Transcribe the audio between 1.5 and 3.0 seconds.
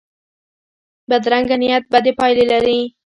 نیت بدې پایلې لري